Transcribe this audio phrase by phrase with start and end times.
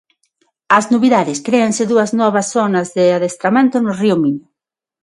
[0.77, 4.45] As novidades: créanse dúas novas zonas de adestramento no río Miño.